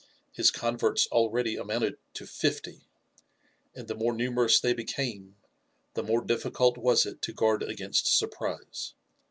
[0.31, 2.89] His converts already amounted to fifty;
[3.75, 5.35] and the more numerous they became,
[5.93, 8.95] the more difficult was it to guard against surprise.